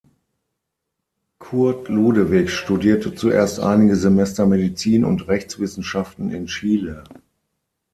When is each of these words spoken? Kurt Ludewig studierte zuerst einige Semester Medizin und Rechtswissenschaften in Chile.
Kurt 1.37 1.87
Ludewig 1.87 2.49
studierte 2.49 3.13
zuerst 3.13 3.59
einige 3.59 3.95
Semester 3.95 4.47
Medizin 4.47 5.05
und 5.05 5.27
Rechtswissenschaften 5.27 6.31
in 6.31 6.47
Chile. 6.47 7.03